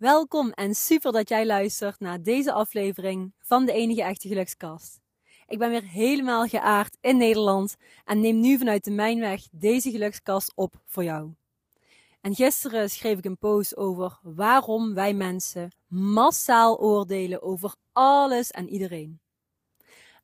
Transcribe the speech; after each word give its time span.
Welkom 0.00 0.50
en 0.50 0.74
super 0.74 1.12
dat 1.12 1.28
jij 1.28 1.46
luistert 1.46 2.00
naar 2.00 2.22
deze 2.22 2.52
aflevering 2.52 3.32
van 3.38 3.66
de 3.66 3.72
enige 3.72 4.02
echte 4.02 4.28
gelukskast. 4.28 5.00
Ik 5.46 5.58
ben 5.58 5.70
weer 5.70 5.82
helemaal 5.82 6.46
geaard 6.46 6.96
in 7.00 7.16
Nederland 7.16 7.76
en 8.04 8.20
neem 8.20 8.40
nu 8.40 8.58
vanuit 8.58 8.84
de 8.84 8.90
Mijnweg 8.90 9.48
deze 9.52 9.90
gelukskast 9.90 10.52
op 10.54 10.74
voor 10.86 11.04
jou. 11.04 11.30
En 12.20 12.34
gisteren 12.34 12.90
schreef 12.90 13.18
ik 13.18 13.24
een 13.24 13.38
post 13.38 13.76
over 13.76 14.18
waarom 14.22 14.94
wij 14.94 15.14
mensen 15.14 15.72
massaal 15.86 16.78
oordelen 16.78 17.42
over 17.42 17.74
alles 17.92 18.50
en 18.50 18.68
iedereen. 18.68 19.20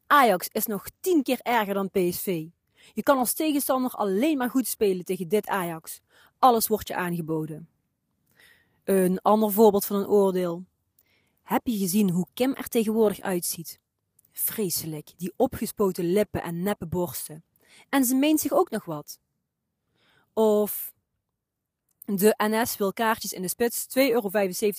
Ajax 0.07 0.49
is 0.49 0.67
nog 0.67 0.87
tien 1.01 1.23
keer 1.23 1.41
erger 1.43 1.75
dan 1.75 1.91
PSV. 1.91 2.47
Je 2.93 3.03
kan 3.03 3.19
als 3.19 3.35
tegenstander 3.35 3.91
alleen 3.91 4.37
maar 4.37 4.51
goed 4.51 4.67
spelen 4.67 5.05
tegen 5.05 5.29
dit 5.29 5.47
Ajax. 5.47 6.01
Alles 6.39 6.67
wordt 6.67 6.89
je 6.89 6.95
aangeboden. 6.95 7.76
Een 8.87 9.21
ander 9.23 9.53
voorbeeld 9.53 9.85
van 9.85 9.97
een 9.97 10.07
oordeel. 10.07 10.65
Heb 11.43 11.67
je 11.67 11.79
gezien 11.79 12.11
hoe 12.11 12.27
Kim 12.35 12.55
er 12.55 12.69
tegenwoordig 12.69 13.21
uitziet? 13.21 13.81
Vreselijk, 14.33 15.13
die 15.17 15.33
opgespoten 15.37 16.05
lippen 16.05 16.43
en 16.43 16.63
neppe 16.63 16.87
borsten. 16.87 17.45
En 17.89 18.05
ze 18.05 18.15
meent 18.15 18.41
zich 18.41 18.53
ook 18.53 18.71
nog 18.71 18.85
wat. 18.85 19.21
Of 20.33 20.95
de 22.05 22.35
NS 22.37 22.77
wil 22.77 22.93
kaartjes 22.93 23.33
in 23.33 23.43
de 23.43 23.49
spits 23.49 23.87
2,75 23.99 24.05
euro 24.11 24.31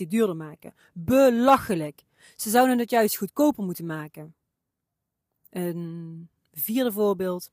duurder 0.07 0.35
maken. 0.35 0.73
Belachelijk. 0.93 2.03
Ze 2.35 2.49
zouden 2.49 2.79
het 2.79 2.89
juist 2.89 3.17
goedkoper 3.17 3.63
moeten 3.63 3.85
maken. 3.85 4.35
Een 5.49 6.29
vierde 6.53 6.91
voorbeeld. 6.91 7.51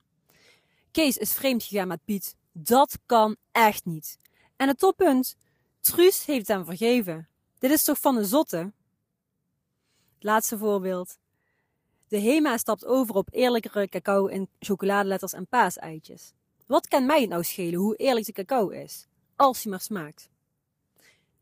Kees 0.91 1.17
is 1.17 1.33
vreemd 1.33 1.63
gegaan 1.63 1.89
met 1.89 2.05
Piet. 2.05 2.37
Dat 2.53 2.99
kan 3.07 3.37
echt 3.53 3.85
niet. 3.85 4.19
En 4.57 4.69
het 4.69 4.79
toppunt. 4.79 5.37
Truus 5.85 6.25
heeft 6.25 6.49
hem 6.49 6.65
vergeven. 6.65 7.29
Dit 7.59 7.71
is 7.71 7.85
toch 7.85 7.99
van 7.99 8.15
de 8.15 8.25
zotte? 8.25 8.73
Laatste 10.19 10.59
voorbeeld. 10.59 11.19
De 12.09 12.21
HEMA 12.21 12.57
stapt 12.57 12.85
over 12.85 13.15
op 13.15 13.29
eerlijkere 13.31 13.89
cacao 13.89 14.27
in 14.27 14.49
chocoladeletters 14.59 15.33
en 15.33 15.47
paaseitjes. 15.47 16.33
Wat 16.67 16.89
kan 16.89 17.07
mij 17.07 17.21
het 17.21 17.29
nou 17.29 17.45
schelen 17.45 17.79
hoe 17.79 17.97
eerlijk 17.97 18.27
de 18.27 18.33
cacao 18.33 18.69
is? 18.69 19.07
Als 19.37 19.63
hij 19.63 19.71
maar 19.71 19.81
smaakt. 19.81 20.29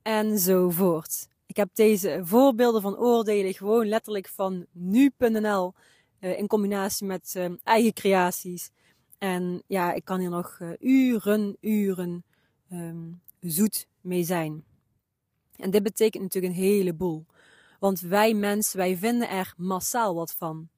En 0.03 0.39
zo 0.39 0.71
voort. 0.71 1.29
Ik 1.47 1.57
heb 1.57 1.69
deze 1.75 2.21
voorbeelden 2.25 2.83
van 2.83 2.99
oordelen 2.99 3.55
gewoon 3.55 3.89
letterlijk 3.89 4.29
van 4.29 4.67
nu.nl 4.73 5.75
uh, 6.21 6.39
in 6.39 6.47
combinatie 6.47 7.07
met 7.07 7.35
uh, 7.37 7.51
eigen 7.63 7.93
creaties. 7.93 8.71
En 9.19 9.63
ja, 9.67 9.93
ik 9.93 10.05
kan 10.05 10.21
hier 10.21 10.31
nog 10.31 10.59
uh, 10.63 10.71
uren, 10.79 11.57
uren 11.61 12.25
um, 12.73 13.21
zoet 13.41 13.91
mee 14.03 14.25
zijn. 14.25 14.65
En 15.57 15.71
dit 15.71 15.83
betekent 15.83 16.23
natuurlijk 16.23 16.55
een 16.55 16.61
heleboel. 16.61 17.27
Want 17.79 18.01
wij 18.01 18.35
mensen, 18.35 18.77
wij 18.79 18.97
vinden 18.97 19.29
er 19.29 19.55
massaal 19.57 20.15
wat 20.15 20.33
van. 20.33 20.69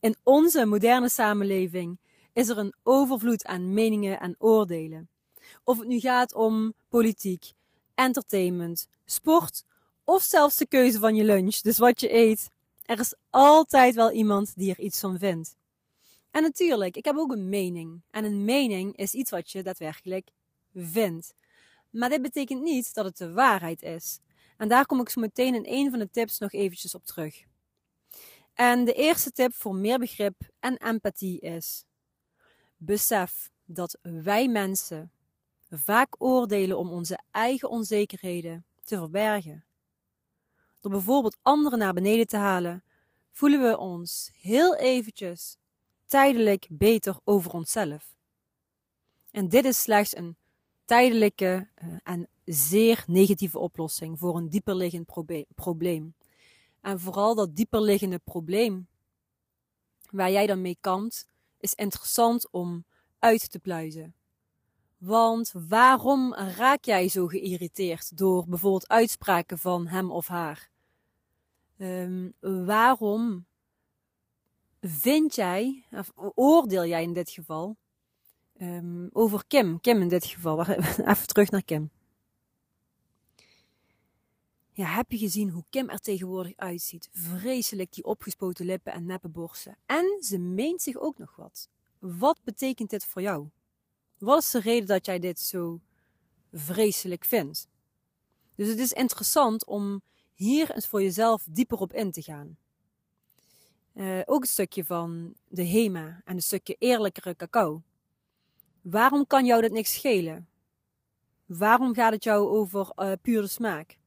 In 0.00 0.16
onze 0.22 0.66
moderne 0.66 1.08
samenleving 1.08 1.98
is 2.32 2.48
er 2.48 2.58
een 2.58 2.74
overvloed 2.82 3.44
aan 3.44 3.72
meningen 3.74 4.20
en 4.20 4.34
oordelen. 4.38 5.08
Of 5.64 5.78
het 5.78 5.88
nu 5.88 6.00
gaat 6.00 6.34
om 6.34 6.74
politiek, 6.88 7.52
entertainment, 7.94 8.88
sport 9.04 9.64
of 10.04 10.22
zelfs 10.22 10.56
de 10.56 10.66
keuze 10.66 10.98
van 10.98 11.14
je 11.14 11.24
lunch, 11.24 11.56
dus 11.56 11.78
wat 11.78 12.00
je 12.00 12.14
eet. 12.14 12.50
Er 12.82 12.98
is 12.98 13.14
altijd 13.30 13.94
wel 13.94 14.10
iemand 14.10 14.52
die 14.56 14.70
er 14.70 14.80
iets 14.80 15.00
van 15.00 15.18
vindt. 15.18 15.56
En 16.30 16.42
natuurlijk, 16.42 16.96
ik 16.96 17.04
heb 17.04 17.16
ook 17.16 17.32
een 17.32 17.48
mening. 17.48 18.02
En 18.10 18.24
een 18.24 18.44
mening 18.44 18.96
is 18.96 19.12
iets 19.12 19.30
wat 19.30 19.50
je 19.50 19.62
daadwerkelijk 19.62 20.30
vindt. 20.74 21.34
Maar 21.90 22.08
dit 22.08 22.22
betekent 22.22 22.62
niet 22.62 22.94
dat 22.94 23.04
het 23.04 23.16
de 23.16 23.32
waarheid 23.32 23.82
is. 23.82 24.20
En 24.56 24.68
daar 24.68 24.86
kom 24.86 25.00
ik 25.00 25.08
zo 25.08 25.20
meteen 25.20 25.54
in 25.54 25.66
een 25.66 25.90
van 25.90 25.98
de 25.98 26.10
tips 26.10 26.38
nog 26.38 26.52
eventjes 26.52 26.94
op 26.94 27.04
terug. 27.04 27.44
En 28.54 28.84
de 28.84 28.92
eerste 28.92 29.32
tip 29.32 29.54
voor 29.54 29.74
meer 29.74 29.98
begrip 29.98 30.34
en 30.58 30.76
empathie 30.76 31.40
is: 31.40 31.84
besef 32.76 33.50
dat 33.64 33.98
wij 34.02 34.48
mensen 34.48 35.12
vaak 35.70 36.14
oordelen 36.18 36.78
om 36.78 36.90
onze 36.90 37.18
eigen 37.30 37.70
onzekerheden 37.70 38.64
te 38.84 38.96
verbergen. 38.96 39.64
Door 40.80 40.90
bijvoorbeeld 40.90 41.38
anderen 41.42 41.78
naar 41.78 41.92
beneden 41.92 42.26
te 42.26 42.36
halen, 42.36 42.84
voelen 43.30 43.62
we 43.62 43.78
ons 43.78 44.30
heel 44.40 44.76
eventjes 44.76 45.56
tijdelijk 46.06 46.66
beter 46.70 47.16
over 47.24 47.52
onszelf. 47.52 48.14
En 49.30 49.48
dit 49.48 49.64
is 49.64 49.82
slechts 49.82 50.16
een 50.16 50.36
tijdelijke 50.90 51.68
uh, 51.84 51.94
en 52.02 52.28
zeer 52.44 53.04
negatieve 53.06 53.58
oplossing 53.58 54.18
voor 54.18 54.36
een 54.36 54.48
dieperliggend 54.48 55.06
probleem. 55.54 56.14
En 56.80 57.00
vooral 57.00 57.34
dat 57.34 57.56
dieperliggende 57.56 58.18
probleem 58.18 58.88
waar 60.10 60.30
jij 60.30 60.46
dan 60.46 60.60
mee 60.60 60.76
kampt, 60.80 61.26
is 61.58 61.74
interessant 61.74 62.50
om 62.50 62.84
uit 63.18 63.50
te 63.50 63.58
pluizen. 63.58 64.14
Want 64.98 65.52
waarom 65.68 66.34
raak 66.34 66.84
jij 66.84 67.08
zo 67.08 67.26
geïrriteerd 67.26 68.16
door 68.16 68.44
bijvoorbeeld 68.48 68.88
uitspraken 68.88 69.58
van 69.58 69.86
hem 69.86 70.10
of 70.10 70.26
haar? 70.26 70.70
Um, 71.78 72.32
waarom 72.66 73.46
vind 74.80 75.34
jij, 75.34 75.84
of 75.90 76.12
oordeel 76.34 76.86
jij 76.86 77.02
in 77.02 77.12
dit 77.12 77.30
geval, 77.30 77.76
um, 78.60 79.08
over 79.12 79.44
Kim? 79.46 79.80
Kim 79.80 80.00
in 80.00 80.08
dit 80.08 80.24
geval, 80.24 80.66
even 81.12 81.26
terug 81.26 81.50
naar 81.50 81.62
Kim. 81.62 81.90
Ja, 84.72 84.86
heb 84.86 85.10
je 85.10 85.18
gezien 85.18 85.50
hoe 85.50 85.64
Kim 85.70 85.88
er 85.88 85.98
tegenwoordig 86.00 86.52
uitziet? 86.56 87.08
Vreselijk 87.12 87.92
die 87.92 88.04
opgespoten 88.04 88.66
lippen 88.66 88.92
en 88.92 89.06
neppe 89.06 89.28
borsten. 89.28 89.76
En 89.86 90.22
ze 90.22 90.38
meent 90.38 90.82
zich 90.82 90.96
ook 90.96 91.18
nog 91.18 91.36
wat. 91.36 91.68
Wat 91.98 92.40
betekent 92.44 92.90
dit 92.90 93.04
voor 93.04 93.22
jou? 93.22 93.48
Wat 94.18 94.42
is 94.42 94.50
de 94.50 94.60
reden 94.60 94.86
dat 94.86 95.06
jij 95.06 95.18
dit 95.18 95.40
zo 95.40 95.80
vreselijk 96.52 97.24
vindt? 97.24 97.68
Dus 98.54 98.68
het 98.68 98.78
is 98.78 98.92
interessant 98.92 99.66
om 99.66 100.02
hier 100.34 100.74
eens 100.74 100.86
voor 100.86 101.02
jezelf 101.02 101.46
dieper 101.50 101.78
op 101.78 101.92
in 101.92 102.10
te 102.10 102.22
gaan. 102.22 102.56
Uh, 103.94 104.20
ook 104.24 104.40
een 104.40 104.48
stukje 104.48 104.84
van 104.84 105.34
de 105.48 105.66
HEMA 105.66 106.20
en 106.24 106.34
een 106.34 106.42
stukje 106.42 106.76
eerlijkere 106.78 107.36
cacao. 107.36 107.82
Waarom 108.82 109.26
kan 109.26 109.44
jou 109.44 109.62
dat 109.62 109.70
niks 109.70 109.92
schelen? 109.94 110.48
Waarom 111.46 111.94
gaat 111.94 112.12
het 112.12 112.24
jou 112.24 112.48
over 112.48 112.92
uh, 112.96 113.12
pure 113.22 113.46
smaak? 113.46 113.98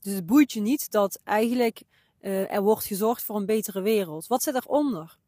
Dus 0.00 0.14
het 0.14 0.26
boeit 0.26 0.52
je 0.52 0.60
niet 0.60 0.90
dat 0.90 1.20
eigenlijk 1.24 1.82
uh, 2.20 2.52
er 2.52 2.62
wordt 2.62 2.84
gezorgd 2.84 3.22
voor 3.22 3.36
een 3.36 3.46
betere 3.46 3.80
wereld. 3.80 4.26
Wat 4.26 4.42
zit 4.42 4.54
eronder? 4.54 5.18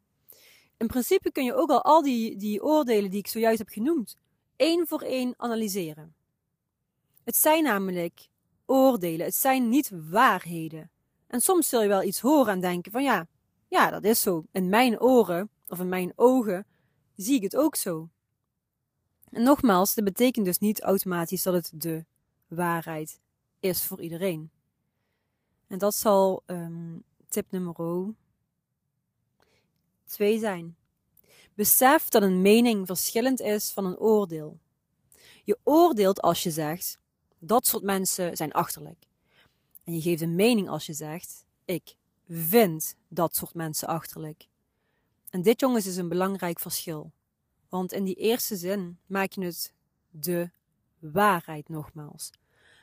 In 0.76 0.86
principe 0.86 1.32
kun 1.32 1.44
je 1.44 1.54
ook 1.54 1.70
al 1.70 1.82
al 1.82 2.02
die, 2.02 2.36
die 2.36 2.62
oordelen 2.62 3.10
die 3.10 3.18
ik 3.18 3.26
zojuist 3.26 3.58
heb 3.58 3.68
genoemd, 3.68 4.16
één 4.56 4.86
voor 4.86 5.00
één 5.00 5.34
analyseren. 5.36 6.14
Het 7.24 7.36
zijn 7.36 7.62
namelijk 7.62 8.28
oordelen, 8.66 9.26
het 9.26 9.34
zijn 9.34 9.68
niet 9.68 9.90
waarheden. 10.10 10.90
En 11.26 11.40
soms 11.40 11.68
zul 11.68 11.82
je 11.82 11.88
wel 11.88 12.02
iets 12.02 12.20
horen 12.20 12.52
en 12.52 12.60
denken 12.60 12.92
van 12.92 13.02
ja, 13.02 13.26
ja, 13.68 13.90
dat 13.90 14.04
is 14.04 14.20
zo. 14.20 14.44
In 14.52 14.68
mijn 14.68 15.00
oren 15.00 15.50
of 15.68 15.78
in 15.78 15.88
mijn 15.88 16.12
ogen 16.16 16.66
zie 17.16 17.34
ik 17.34 17.42
het 17.42 17.56
ook 17.56 17.76
zo. 17.76 18.08
En 19.30 19.42
nogmaals, 19.42 19.94
dat 19.94 20.04
betekent 20.04 20.44
dus 20.44 20.58
niet 20.58 20.80
automatisch 20.80 21.42
dat 21.42 21.54
het 21.54 21.70
de 21.74 22.04
waarheid 22.48 23.20
is 23.60 23.84
voor 23.84 24.00
iedereen. 24.00 24.50
En 25.66 25.78
dat 25.78 25.94
zal 25.94 26.42
um, 26.46 27.04
tip 27.28 27.50
nummer 27.50 28.14
2 30.04 30.38
zijn. 30.38 30.76
Besef 31.54 32.08
dat 32.08 32.22
een 32.22 32.42
mening 32.42 32.86
verschillend 32.86 33.40
is 33.40 33.70
van 33.70 33.84
een 33.86 33.98
oordeel. 33.98 34.58
Je 35.44 35.58
oordeelt 35.62 36.20
als 36.20 36.42
je 36.42 36.50
zegt, 36.50 36.98
dat 37.38 37.66
soort 37.66 37.82
mensen 37.82 38.36
zijn 38.36 38.52
achterlijk. 38.52 39.06
En 39.84 39.94
je 39.94 40.00
geeft 40.00 40.22
een 40.22 40.34
mening 40.34 40.68
als 40.68 40.86
je 40.86 40.92
zegt, 40.92 41.44
ik 41.64 41.96
vind 42.28 42.96
dat 43.08 43.36
soort 43.36 43.54
mensen 43.54 43.88
achterlijk. 43.88 44.48
En 45.30 45.42
dit 45.42 45.60
jongens 45.60 45.86
is 45.86 45.96
een 45.96 46.08
belangrijk 46.08 46.58
verschil. 46.58 47.12
Want 47.68 47.92
in 47.92 48.04
die 48.04 48.14
eerste 48.14 48.56
zin 48.56 48.98
maak 49.06 49.32
je 49.32 49.44
het 49.44 49.74
de 50.10 50.50
waarheid 50.98 51.68
nogmaals. 51.68 52.30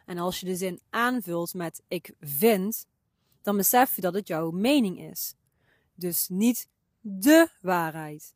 En 0.06 0.18
als 0.18 0.39
je 0.39 0.45
de 0.45 0.56
zin 0.56 0.81
aanvult 0.89 1.53
met 1.53 1.81
ik 1.88 2.13
vind, 2.19 2.88
dan 3.41 3.57
besef 3.57 3.95
je 3.95 4.01
dat 4.01 4.13
het 4.13 4.27
jouw 4.27 4.51
mening 4.51 5.00
is. 5.00 5.35
Dus 5.94 6.27
niet 6.27 6.69
de 7.00 7.50
waarheid. 7.62 8.35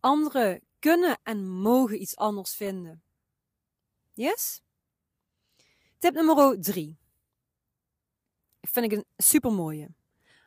Anderen 0.00 0.60
kunnen 0.78 1.18
en 1.22 1.48
mogen 1.48 2.00
iets 2.00 2.16
anders 2.16 2.54
vinden. 2.54 3.02
Yes? 4.12 4.62
Tip 5.98 6.14
nummer 6.14 6.60
3. 6.60 6.96
Vind 8.60 8.92
ik 8.92 8.98
een 8.98 9.06
super 9.16 9.52
mooie. 9.52 9.88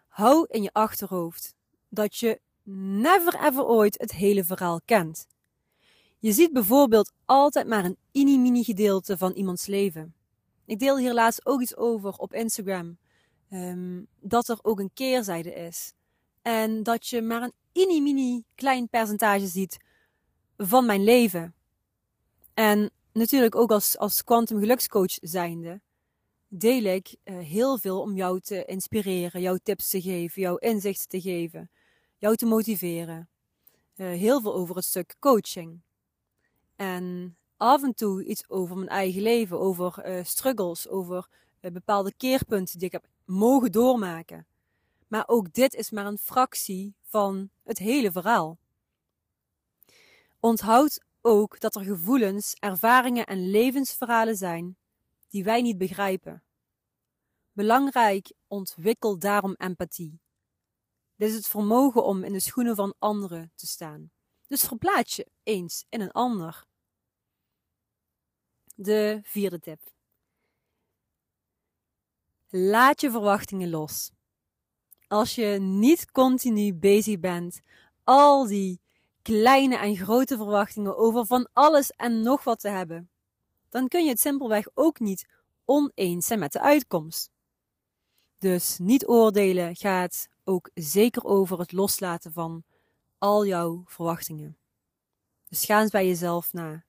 Hou 0.08 0.48
in 0.50 0.62
je 0.62 0.74
achterhoofd 0.74 1.56
dat 1.90 2.18
je 2.18 2.42
never 2.74 3.46
ever 3.46 3.66
ooit 3.66 3.98
het 4.00 4.12
hele 4.12 4.44
verhaal 4.44 4.82
kent. 4.86 5.28
Je 6.20 6.32
ziet 6.32 6.54
bijvoorbeeld 6.54 7.12
altijd 7.26 7.68
maar 7.68 7.86
een 7.86 7.98
mini-mini 8.12 8.64
gedeelte 8.64 9.18
van 9.18 9.32
iemands 9.32 9.66
leven. 9.66 10.16
ik 10.66 10.80
deel 10.80 10.98
hier 10.98 11.14
laatst 11.14 11.46
ook 11.46 11.62
iets 11.62 11.76
over 11.76 12.14
op 12.14 12.34
Instagram. 12.34 12.98
Ehm, 13.50 14.02
dat 14.20 14.48
er 14.48 14.60
ook 14.62 14.80
een 14.80 14.92
keerzijde 14.94 15.54
is. 15.54 15.94
En 16.42 16.84
dat 16.84 17.08
je 17.08 17.22
maar 17.22 17.42
een 17.42 17.54
mini-mini 17.74 18.44
klein 18.56 18.90
percentage 18.90 19.48
ziet 19.48 19.78
van 20.58 20.86
mijn 20.86 21.04
leven. 21.04 21.56
En 22.54 22.92
natuurlijk 23.14 23.56
ook 23.56 23.72
als, 23.72 23.98
als 23.98 24.24
quantum 24.24 24.60
gelukscoach 24.60 25.18
zijnde 25.22 25.82
deel 26.48 26.84
ik 26.84 27.16
uh, 27.24 27.40
heel 27.40 27.78
veel 27.78 28.02
om 28.02 28.16
jou 28.16 28.40
te 28.40 28.66
inspireren, 28.66 29.42
jouw 29.42 29.58
tips 29.64 29.90
te 29.90 30.02
geven, 30.02 30.42
jouw 30.42 30.56
inzichten 30.56 31.08
te 31.08 31.22
geven, 31.22 31.70
jou 32.18 32.36
te 32.36 32.46
motiveren. 32.46 33.30
Uh, 33.96 34.08
heel 34.08 34.42
veel 34.42 34.54
over 34.54 34.76
het 34.76 34.86
stuk 34.86 35.16
coaching. 35.20 35.82
En 36.76 37.38
af 37.58 37.84
en 37.84 37.94
toe 37.94 38.24
iets 38.24 38.50
over 38.50 38.76
mijn 38.76 38.90
eigen 38.90 39.22
leven, 39.22 39.60
over 39.60 40.18
uh, 40.18 40.24
struggles, 40.24 40.88
over 40.88 41.28
bepaalde 41.60 42.14
keerpunten 42.18 42.78
die 42.78 42.88
ik 42.88 42.92
heb 42.92 43.08
mogen 43.26 43.72
doormaken. 43.72 44.48
Maar 45.08 45.24
ook 45.28 45.54
dit 45.54 45.74
is 45.74 45.92
maar 45.92 46.06
een 46.06 46.18
fractie 46.18 46.96
van 47.02 47.50
het 47.64 47.78
hele 47.78 48.12
verhaal. 48.12 48.58
Onthoud 50.40 51.06
ook 51.22 51.60
dat 51.60 51.76
er 51.76 51.84
gevoelens, 51.84 52.56
ervaringen 52.60 53.26
en 53.26 53.50
levensverhalen 53.50 54.36
zijn 54.36 54.78
die 55.28 55.44
wij 55.44 55.62
niet 55.62 55.78
begrijpen. 55.78 56.44
Belangrijk, 57.52 58.32
ontwikkel 58.48 59.20
daarom 59.20 59.54
empathie. 59.58 60.20
Dit 61.18 61.30
is 61.30 61.36
het 61.36 61.48
vermogen 61.48 62.04
om 62.04 62.24
in 62.24 62.34
de 62.34 62.40
schoenen 62.40 62.76
van 62.76 62.96
anderen 63.00 63.52
te 63.56 63.68
staan. 63.68 64.12
Dus 64.48 64.64
verplaats 64.64 65.16
je 65.16 65.28
eens 65.44 65.86
in 65.90 66.02
een 66.02 66.12
ander. 66.12 66.66
De 68.76 69.20
vierde 69.24 69.60
tip. 69.60 69.80
Laat 72.50 73.02
je 73.02 73.12
verwachtingen 73.12 73.70
los. 73.70 74.12
Als 75.08 75.36
je 75.36 75.46
niet 75.60 76.12
continu 76.12 76.74
bezig 76.74 77.20
bent, 77.20 77.62
al 78.04 78.48
die 78.48 78.82
kleine 79.22 79.78
en 79.78 79.96
grote 79.96 80.38
verwachtingen 80.38 80.98
over 80.98 81.26
van 81.26 81.50
alles 81.54 81.92
en 81.92 82.22
nog 82.22 82.44
wat 82.44 82.60
te 82.60 82.70
hebben, 82.70 83.10
dan 83.70 83.88
kun 83.88 84.04
je 84.04 84.10
het 84.10 84.20
simpelweg 84.20 84.68
ook 84.74 85.00
niet 85.00 85.28
oneens 85.66 86.28
zijn 86.28 86.40
met 86.40 86.52
de 86.52 86.62
uitkomst. 86.62 87.30
Dus 88.38 88.78
niet 88.78 89.08
oordelen 89.08 89.76
gaat 89.76 90.28
ook 90.48 90.70
zeker 90.74 91.24
over 91.24 91.60
het 91.60 91.72
loslaten 91.72 92.32
van 92.32 92.64
al 93.18 93.46
jouw 93.46 93.84
verwachtingen. 93.86 94.58
Dus 95.48 95.66
ga 95.66 95.82
eens 95.82 95.92
bij 95.92 96.08
jezelf 96.08 96.54
na. 96.54 96.86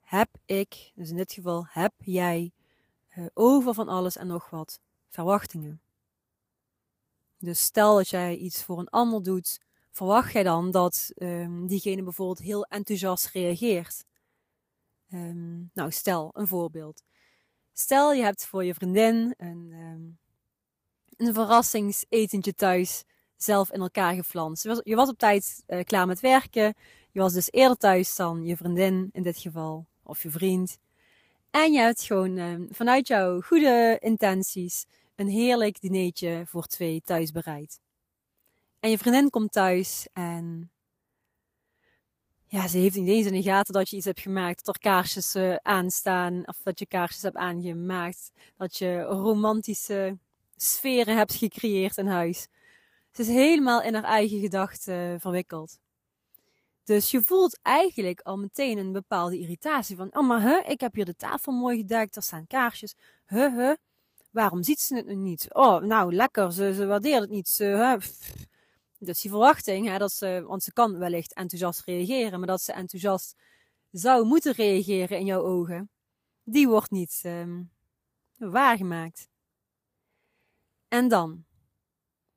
Heb 0.00 0.28
ik, 0.44 0.92
dus 0.94 1.10
in 1.10 1.16
dit 1.16 1.32
geval 1.32 1.66
heb 1.68 1.92
jij, 1.98 2.52
uh, 3.18 3.26
over 3.34 3.74
van 3.74 3.88
alles 3.88 4.16
en 4.16 4.26
nog 4.26 4.50
wat 4.50 4.80
verwachtingen. 5.08 5.80
Dus 7.38 7.60
stel 7.60 7.96
dat 7.96 8.08
jij 8.08 8.36
iets 8.36 8.64
voor 8.64 8.78
een 8.78 8.88
ander 8.88 9.22
doet, 9.22 9.60
verwacht 9.90 10.32
jij 10.32 10.42
dan 10.42 10.70
dat 10.70 11.12
um, 11.16 11.66
diegene 11.66 12.02
bijvoorbeeld 12.02 12.38
heel 12.38 12.64
enthousiast 12.64 13.26
reageert? 13.26 14.04
Um, 15.12 15.70
nou, 15.74 15.90
stel 15.90 16.30
een 16.32 16.46
voorbeeld. 16.46 17.02
Stel 17.72 18.12
je 18.12 18.22
hebt 18.22 18.46
voor 18.46 18.64
je 18.64 18.74
vriendin 18.74 19.34
een, 19.36 19.72
um, 19.72 20.18
een 21.26 21.34
verrassingsetentje 21.34 22.54
thuis 22.54 23.04
zelf 23.36 23.72
in 23.72 23.80
elkaar 23.80 24.14
geflanst. 24.14 24.62
Je 24.62 24.68
was, 24.68 24.80
je 24.82 24.94
was 24.94 25.08
op 25.08 25.18
tijd 25.18 25.62
uh, 25.66 25.82
klaar 25.82 26.06
met 26.06 26.20
werken. 26.20 26.74
Je 27.10 27.20
was 27.20 27.32
dus 27.32 27.52
eerder 27.52 27.76
thuis 27.76 28.16
dan 28.16 28.44
je 28.44 28.56
vriendin 28.56 29.08
in 29.12 29.22
dit 29.22 29.38
geval, 29.38 29.86
of 30.02 30.22
je 30.22 30.30
vriend. 30.30 30.78
En 31.50 31.72
je 31.72 31.78
hebt 31.78 32.02
gewoon 32.02 32.66
vanuit 32.70 33.06
jouw 33.06 33.40
goede 33.40 33.96
intenties 34.00 34.86
een 35.16 35.28
heerlijk 35.28 35.80
dinertje 35.80 36.42
voor 36.46 36.66
twee 36.66 37.00
thuis 37.00 37.30
bereid. 37.30 37.80
En 38.80 38.90
je 38.90 38.98
vriendin 38.98 39.30
komt 39.30 39.52
thuis 39.52 40.08
en 40.12 40.70
ja, 42.46 42.68
ze 42.68 42.78
heeft 42.78 42.96
niet 42.96 43.08
eens 43.08 43.26
in 43.26 43.32
de 43.32 43.42
gaten 43.42 43.74
dat 43.74 43.90
je 43.90 43.96
iets 43.96 44.04
hebt 44.04 44.20
gemaakt, 44.20 44.64
dat 44.64 44.74
er 44.74 44.80
kaarsjes 44.80 45.36
uh, 45.36 45.56
aanstaan, 45.62 46.46
of 46.46 46.56
dat 46.62 46.78
je 46.78 46.86
kaarsjes 46.86 47.22
hebt 47.22 47.36
aangemaakt, 47.36 48.32
dat 48.56 48.76
je 48.76 49.02
romantische 49.02 50.18
sferen 50.62 51.16
hebt 51.16 51.34
gecreëerd 51.34 51.96
in 51.96 52.06
huis. 52.06 52.48
Ze 53.10 53.22
is 53.22 53.28
helemaal 53.28 53.82
in 53.82 53.94
haar 53.94 54.04
eigen 54.04 54.40
gedachten 54.40 55.20
verwikkeld. 55.20 55.78
Dus 56.84 57.10
je 57.10 57.22
voelt 57.22 57.58
eigenlijk 57.62 58.20
al 58.20 58.36
meteen 58.36 58.78
een 58.78 58.92
bepaalde 58.92 59.38
irritatie 59.38 59.96
van, 59.96 60.16
oh 60.16 60.28
maar 60.28 60.42
huh, 60.42 60.70
ik 60.70 60.80
heb 60.80 60.94
hier 60.94 61.04
de 61.04 61.16
tafel 61.16 61.52
mooi 61.52 61.76
gedekt, 61.76 62.16
er 62.16 62.22
staan 62.22 62.46
kaarsjes, 62.46 62.94
huh, 63.26 63.56
huh, 63.56 63.74
waarom 64.30 64.62
ziet 64.62 64.80
ze 64.80 64.94
het 64.96 65.06
nu 65.06 65.14
niet? 65.14 65.54
Oh, 65.54 65.82
nou, 65.82 66.14
lekker, 66.14 66.52
ze, 66.52 66.86
waardeert 66.86 67.20
het 67.20 67.30
niet. 67.30 67.58
Hè, 67.58 67.96
dus 68.98 69.20
die 69.20 69.30
verwachting, 69.30 69.86
hè, 69.86 69.98
dat 69.98 70.12
ze, 70.12 70.44
want 70.46 70.62
ze 70.62 70.72
kan 70.72 70.98
wellicht 70.98 71.34
enthousiast 71.34 71.84
reageren, 71.84 72.38
maar 72.38 72.48
dat 72.48 72.62
ze 72.62 72.72
enthousiast 72.72 73.36
zou 73.90 74.24
moeten 74.24 74.52
reageren 74.52 75.18
in 75.18 75.24
jouw 75.24 75.42
ogen, 75.42 75.90
die 76.44 76.68
wordt 76.68 76.90
niet 76.90 77.22
um, 77.26 77.70
waargemaakt. 78.36 79.28
En 81.00 81.08
dan? 81.08 81.44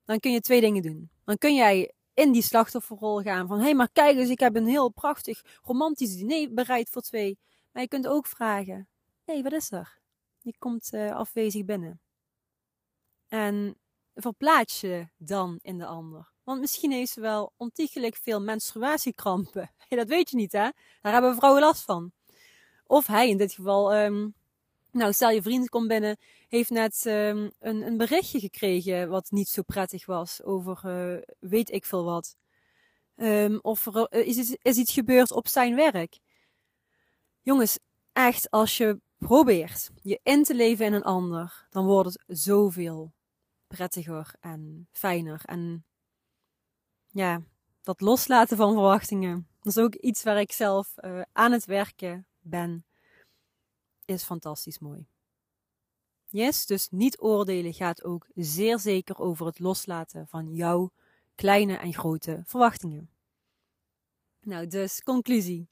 Dan 0.06 0.20
kun 0.20 0.32
je 0.32 0.42
twee 0.42 0.62
dingen 0.62 0.82
doen. 0.82 1.12
Dan 1.26 1.38
kun 1.38 1.56
jij 1.56 1.94
in 2.14 2.32
die 2.32 2.42
slachtofferrol 2.42 3.22
gaan 3.22 3.48
van, 3.48 3.58
hé, 3.58 3.64
hey, 3.64 3.76
maar 3.76 3.90
kijk 3.92 4.18
eens, 4.18 4.30
ik 4.30 4.40
heb 4.40 4.56
een 4.56 4.68
heel 4.68 4.90
prachtig 4.90 5.42
romantisch 5.62 6.16
diner 6.16 6.54
bereid 6.54 6.90
voor 6.90 7.02
twee. 7.02 7.40
Maar 7.72 7.82
je 7.82 7.88
kunt 7.88 8.08
ook 8.08 8.28
vragen, 8.28 8.88
hé, 9.24 9.34
hey, 9.34 9.44
wat 9.44 9.52
is 9.52 9.72
er? 9.72 10.00
Je 10.42 10.58
komt 10.58 10.94
uh, 10.94 11.16
afwezig 11.16 11.66
binnen. 11.66 12.02
En 13.28 13.78
verplaats 14.16 14.82
je 14.82 15.08
dan 15.18 15.60
in 15.62 15.78
de 15.78 15.86
ander. 15.86 16.32
Want 16.44 16.60
misschien 16.60 16.92
heeft 16.92 17.12
ze 17.12 17.22
wel 17.22 17.54
ontiegelijk 17.58 18.16
veel 18.16 18.42
menstruatiekrampen. 18.42 19.72
dat 19.90 20.08
weet 20.08 20.30
je 20.30 20.36
niet, 20.36 20.52
hè? 20.52 20.70
Daar 21.02 21.14
hebben 21.14 21.36
vrouwen 21.36 21.62
last 21.62 21.84
van. 21.84 22.12
Of 22.86 23.08
hij 23.08 23.30
in 23.30 23.38
dit 23.38 23.54
geval. 23.54 23.96
Um, 23.96 24.36
nou, 24.94 25.14
stel 25.14 25.30
je 25.30 25.42
vriend 25.42 25.70
komt 25.70 25.88
binnen, 25.88 26.18
heeft 26.48 26.70
net 26.70 27.06
um, 27.06 27.52
een, 27.60 27.82
een 27.82 27.98
berichtje 27.98 28.40
gekregen 28.40 29.10
wat 29.10 29.32
niet 29.32 29.50
zo 29.50 29.62
prettig 29.62 30.06
was 30.06 30.44
over 30.44 30.82
uh, 30.86 31.22
weet 31.40 31.72
ik 31.72 31.86
veel 31.86 32.04
wat. 32.04 32.36
Um, 33.16 33.60
of 33.62 33.86
er 33.86 34.12
is, 34.12 34.56
is 34.62 34.78
iets 34.78 34.94
gebeurd 34.94 35.32
op 35.32 35.48
zijn 35.48 35.76
werk. 35.76 36.20
Jongens, 37.42 37.80
echt, 38.14 38.52
als 38.52 38.78
je 38.78 39.02
probeert 39.18 39.92
je 40.02 40.20
in 40.24 40.44
te 40.44 40.56
leven 40.56 40.86
in 40.86 40.94
een 40.94 41.04
ander, 41.04 41.68
dan 41.70 41.86
wordt 41.86 42.20
het 42.26 42.40
zoveel 42.40 43.14
prettiger 43.68 44.34
en 44.40 44.88
fijner. 44.92 45.42
En 45.46 45.86
ja, 47.08 47.42
dat 47.82 48.02
loslaten 48.02 48.58
van 48.58 48.74
verwachtingen, 48.74 49.48
dat 49.62 49.76
is 49.76 49.84
ook 49.84 49.96
iets 49.96 50.24
waar 50.24 50.40
ik 50.40 50.52
zelf 50.52 50.94
uh, 50.98 51.22
aan 51.32 51.52
het 51.52 51.66
werken 51.66 52.28
ben, 52.40 52.86
is 54.06 54.24
fantastisch 54.24 54.80
mooi. 54.80 55.06
Yes, 56.28 56.66
dus 56.66 56.88
niet 56.90 57.20
oordelen 57.20 57.74
gaat 57.74 58.04
ook 58.04 58.28
zeer 58.36 58.80
zeker 58.80 59.20
over 59.20 59.46
het 59.46 59.60
loslaten 59.60 60.28
van 60.28 60.54
jouw 60.54 60.92
kleine 61.36 61.78
en 61.78 61.94
grote 61.94 62.42
verwachtingen. 62.46 63.10
Nou, 64.40 64.68
dus 64.68 65.02
conclusie 65.04 65.68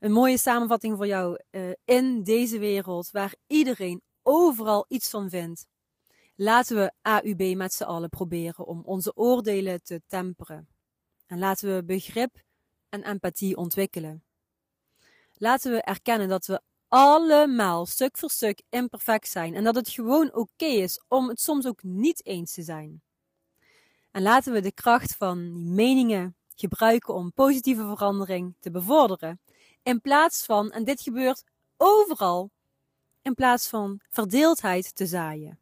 een 0.00 0.12
mooie 0.12 0.38
samenvatting 0.38 0.96
voor 0.96 1.06
jou 1.06 1.38
uh, 1.50 1.70
in 1.84 2.22
deze 2.22 2.58
wereld 2.58 3.10
waar 3.10 3.34
iedereen 3.46 4.02
overal 4.22 4.84
iets 4.88 5.10
van 5.10 5.30
vindt. 5.30 5.66
Laten 6.34 6.76
we 6.76 6.92
AUB 7.02 7.56
met 7.56 7.72
z'n 7.72 7.82
allen 7.82 8.08
proberen 8.08 8.66
om 8.66 8.82
onze 8.84 9.16
oordelen 9.16 9.82
te 9.82 10.02
temperen. 10.06 10.68
En 11.26 11.38
laten 11.38 11.74
we 11.74 11.84
begrip 11.84 12.42
en 12.88 13.02
empathie 13.02 13.56
ontwikkelen. 13.56 14.24
Laten 15.32 15.72
we 15.72 15.82
erkennen 15.82 16.28
dat 16.28 16.46
we 16.46 16.60
allemaal 16.90 17.86
stuk 17.86 18.18
voor 18.18 18.30
stuk 18.30 18.62
imperfect 18.68 19.28
zijn 19.28 19.54
en 19.54 19.64
dat 19.64 19.74
het 19.74 19.88
gewoon 19.88 20.34
oké 20.34 20.64
is 20.64 21.02
om 21.08 21.28
het 21.28 21.40
soms 21.40 21.66
ook 21.66 21.82
niet 21.82 22.26
eens 22.26 22.52
te 22.52 22.62
zijn. 22.62 23.02
En 24.10 24.22
laten 24.22 24.52
we 24.52 24.60
de 24.60 24.72
kracht 24.72 25.16
van 25.16 25.52
die 25.52 25.64
meningen 25.64 26.36
gebruiken 26.54 27.14
om 27.14 27.32
positieve 27.32 27.82
verandering 27.82 28.54
te 28.60 28.70
bevorderen 28.70 29.40
in 29.82 30.00
plaats 30.00 30.44
van, 30.44 30.70
en 30.70 30.84
dit 30.84 31.00
gebeurt 31.00 31.44
overal, 31.76 32.50
in 33.22 33.34
plaats 33.34 33.68
van 33.68 34.00
verdeeldheid 34.10 34.94
te 34.96 35.06
zaaien. 35.06 35.58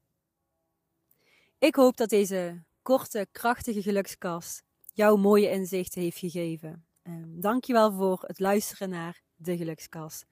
Ik 1.59 1.75
hoop 1.75 1.97
dat 1.97 2.09
deze 2.09 2.63
korte, 2.83 3.27
krachtige 3.33 3.83
gelukskast 3.83 4.63
jou 4.93 5.19
mooie 5.19 5.51
inzichten 5.51 6.03
heeft 6.03 6.19
gegeven. 6.19 6.87
Um, 7.03 7.41
dankjewel 7.41 7.93
voor 7.93 8.25
het 8.27 8.39
luisteren 8.39 8.89
naar 8.91 9.23
de 9.35 9.57
gelukskast. 9.57 10.27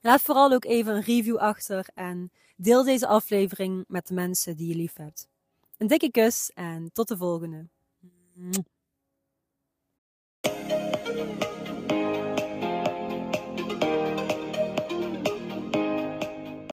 Laat 0.00 0.20
vooral 0.20 0.52
ook 0.52 0.64
even 0.64 0.94
een 0.94 1.02
review 1.02 1.36
achter 1.36 1.86
en 1.94 2.32
deel 2.56 2.84
deze 2.84 3.06
aflevering 3.06 3.84
met 3.88 4.06
de 4.06 4.14
mensen 4.14 4.56
die 4.56 4.68
je 4.68 4.74
lief 4.74 4.96
hebt. 4.96 5.28
Een 5.76 5.86
dikke 5.86 6.10
kus 6.10 6.50
en 6.54 6.92
tot 6.92 7.08
de 7.08 7.16
volgende. 7.16 7.68